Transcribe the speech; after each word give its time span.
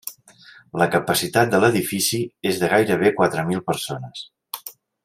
La 0.81 0.87
capacitat 0.95 1.51
de 1.51 1.59
l'edifici 1.65 2.23
és 2.53 2.59
de 2.65 2.73
gairebé 2.75 3.13
quatre 3.21 3.47
mil 3.53 3.65
persones. 3.71 4.27